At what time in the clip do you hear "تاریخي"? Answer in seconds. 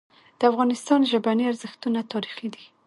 2.13-2.47